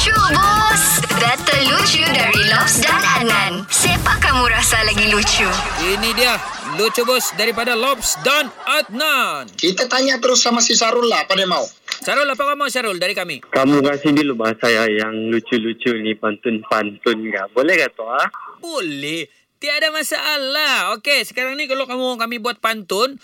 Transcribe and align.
Lucu 0.00 0.16
bos 0.32 0.84
Data 1.20 1.56
lucu 1.68 2.00
dari 2.08 2.48
Lobs 2.48 2.80
dan 2.80 3.04
Adnan 3.20 3.68
Siapa 3.68 4.16
kamu 4.16 4.48
rasa 4.48 4.80
lagi 4.88 5.12
lucu? 5.12 5.44
Ini 5.76 6.16
dia 6.16 6.40
lucu 6.80 7.04
bos 7.04 7.36
daripada 7.36 7.76
Lobs 7.76 8.16
dan 8.24 8.48
Adnan. 8.64 9.52
Kita 9.52 9.92
tanya 9.92 10.16
terus 10.16 10.40
sama 10.40 10.64
si 10.64 10.72
Sarul 10.72 11.04
lah 11.04 11.28
apa 11.28 11.36
dia 11.36 11.44
mau. 11.44 11.68
Syarul 12.00 12.24
apa 12.32 12.40
kamu 12.48 12.72
Syarul 12.72 12.96
dari 12.96 13.12
kami? 13.12 13.44
Kamu 13.44 13.84
kasih 13.84 14.16
dulu 14.16 14.40
bahasa 14.40 14.72
yang 14.72 15.12
lucu-lucu 15.28 15.92
ni 16.00 16.16
pantun-pantun 16.16 17.20
kah? 17.28 17.52
Boleh 17.52 17.76
kah 17.84 17.92
tu 17.92 18.08
ah? 18.08 18.32
Boleh. 18.56 19.28
Tiada 19.60 19.92
masalah. 19.92 20.96
Okey, 20.96 21.28
sekarang 21.28 21.60
ni 21.60 21.68
kalau 21.68 21.84
kamu 21.84 22.16
kami 22.16 22.40
buat 22.40 22.56
pantun, 22.56 23.20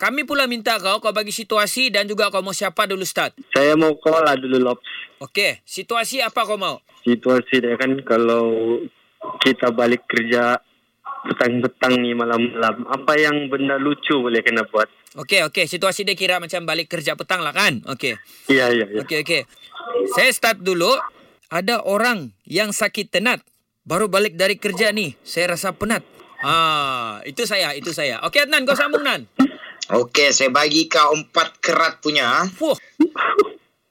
kami 0.00 0.24
pula 0.24 0.48
minta 0.48 0.80
kau 0.80 0.96
kau 1.04 1.12
bagi 1.12 1.28
situasi 1.28 1.92
dan 1.92 2.08
juga 2.08 2.32
kau 2.32 2.40
mau 2.40 2.56
siapa 2.56 2.88
dulu 2.88 3.04
start. 3.04 3.36
Saya 3.52 3.76
mau 3.76 3.92
call 4.00 4.24
lah 4.24 4.34
dulu 4.40 4.56
Lops. 4.56 4.88
Okey, 5.20 5.60
situasi 5.68 6.24
apa 6.24 6.48
kau 6.48 6.56
mau? 6.56 6.80
Situasi 7.04 7.60
dia 7.60 7.76
kan 7.76 7.92
kalau 8.08 8.80
kita 9.44 9.68
balik 9.68 10.08
kerja 10.08 10.56
petang-petang 11.28 12.00
ni 12.00 12.16
malam-malam. 12.16 12.88
Apa 12.88 13.20
yang 13.20 13.52
benda 13.52 13.76
lucu 13.76 14.16
boleh 14.16 14.40
kena 14.40 14.64
buat? 14.64 14.88
Okey, 15.20 15.44
okey. 15.52 15.68
Situasi 15.68 16.08
dia 16.08 16.16
kira 16.16 16.40
macam 16.40 16.64
balik 16.64 16.88
kerja 16.88 17.12
petang 17.12 17.44
lah 17.44 17.52
kan? 17.52 17.84
Okey. 17.84 18.16
Iya, 18.48 18.72
iya, 18.72 18.86
iya. 18.88 19.00
Okey, 19.04 19.20
okey. 19.20 19.42
Saya 20.16 20.32
start 20.32 20.64
dulu. 20.64 20.88
Ada 21.50 21.82
orang 21.82 22.30
yang 22.46 22.70
sakit 22.70 23.10
tenat. 23.10 23.42
Baru 23.82 24.06
balik 24.06 24.38
dari 24.38 24.54
kerja 24.54 24.94
ni. 24.94 25.18
Saya 25.26 25.58
rasa 25.58 25.74
penat. 25.74 26.06
Ah, 26.40 27.18
itu 27.26 27.42
saya, 27.42 27.74
itu 27.74 27.90
saya. 27.92 28.22
Okey, 28.24 28.46
Adnan, 28.46 28.64
kau 28.64 28.78
sambung, 28.78 29.02
Nan. 29.02 29.26
Okey, 29.90 30.30
saya 30.30 30.54
bagi 30.54 30.86
kau 30.86 31.18
empat 31.18 31.58
kerat 31.58 31.98
punya. 31.98 32.22
ah. 32.22 32.46
Fuh. 32.46 32.78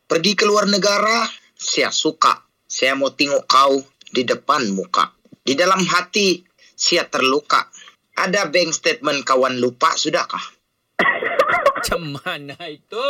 Pergi 0.08 0.32
ke 0.32 0.48
luar 0.48 0.64
negara, 0.72 1.28
saya 1.60 1.92
suka. 1.92 2.40
Saya 2.64 2.96
mau 2.96 3.12
tengok 3.12 3.44
kau 3.44 3.84
di 4.08 4.24
depan 4.24 4.72
muka. 4.72 5.12
Di 5.44 5.60
dalam 5.60 5.84
hati, 5.84 6.40
saya 6.72 7.04
terluka. 7.04 7.68
Ada 8.16 8.48
bank 8.48 8.72
statement 8.72 9.28
kawan 9.28 9.60
lupa, 9.60 10.00
sudahkah? 10.00 10.40
Macam 11.76 12.16
mana 12.16 12.56
itu? 12.72 13.08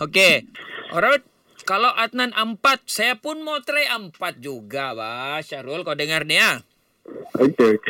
Okey. 0.00 0.48
Alright. 0.96 1.28
Kalau 1.68 1.92
Adnan 1.92 2.32
empat, 2.32 2.88
saya 2.88 3.20
pun 3.20 3.44
mau 3.44 3.60
try 3.60 3.84
empat 3.84 4.40
juga, 4.40 4.96
bah. 4.96 5.44
Syarul, 5.44 5.84
kau 5.84 5.92
dengar 5.92 6.24
ni, 6.24 6.40
ya? 6.40 6.64
Okey. 7.36 7.84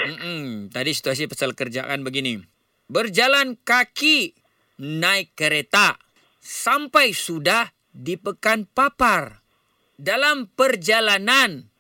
Tadi 0.75 0.91
situasi 0.91 1.31
pasal 1.31 1.55
kerjaan 1.55 2.03
begini. 2.03 2.50
Berjalan 2.91 3.55
kaki 3.55 4.35
naik 4.83 5.39
kereta 5.39 5.95
sampai 6.43 7.15
sudah 7.15 7.71
di 7.95 8.19
Pekan 8.19 8.67
Papar. 8.67 9.47
Dalam 9.95 10.51
perjalanan 10.51 11.71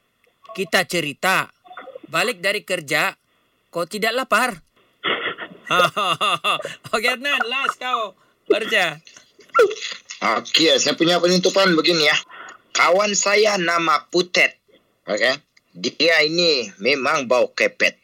kita 0.54 0.86
cerita 0.86 1.50
balik 2.06 2.38
dari 2.38 2.62
kerja 2.62 3.10
kau 3.74 3.90
tidak 3.90 4.22
lapar. 4.22 4.62
Okey 6.94 7.10
Adnan, 7.10 7.42
last 7.42 7.82
kau 7.82 8.14
kerja. 8.46 9.02
Okey, 10.38 10.78
saya 10.78 10.94
punya 10.94 11.18
penutupan 11.18 11.74
begini 11.74 12.06
ya. 12.06 12.14
Kawan 12.70 13.18
saya 13.18 13.58
nama 13.58 14.06
Putet. 14.14 14.54
Okey. 15.10 15.42
Dia 15.74 16.22
ini 16.22 16.70
memang 16.78 17.26
bau 17.26 17.50
kepet. 17.50 17.98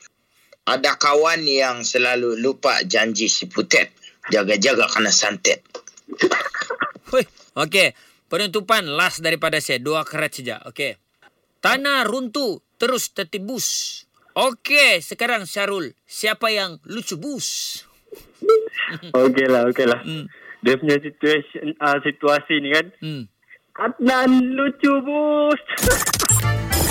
Ada 0.67 0.99
kawan 0.99 1.47
yang 1.47 1.87
selalu 1.87 2.43
lupa 2.43 2.83
janji 2.83 3.31
si 3.31 3.47
Putet. 3.47 3.95
Jaga-jaga 4.35 4.91
kena 4.91 5.15
santet. 5.15 5.63
Hui. 7.15 7.23
Okey, 7.57 7.95
penutupan 8.27 8.85
last 8.85 9.23
daripada 9.23 9.63
saya. 9.63 9.79
Dua 9.79 10.03
kerat 10.03 10.35
saja. 10.35 10.59
Okey. 10.67 10.99
Tanah 11.63 12.03
runtuh 12.03 12.59
terus 12.83 13.15
tertibus. 13.15 14.03
Okey, 14.35 15.01
sekarang 15.01 15.47
Syarul. 15.47 15.95
Siapa 16.05 16.53
yang 16.53 16.83
lucu 16.85 17.17
bus? 17.17 17.81
Okey 19.25 19.47
lah, 19.49 19.71
okey 19.71 19.87
lah. 19.89 20.03
Hmm. 20.03 20.29
Dia 20.61 20.77
punya 20.77 20.99
situation, 20.99 21.73
uh, 21.79 21.97
situasi 22.03 22.59
ni 22.59 22.75
kan. 22.75 22.87
Hmm. 23.01 23.23
Adnan 23.79 24.53
lucu 24.59 24.93
bos. 25.01 25.63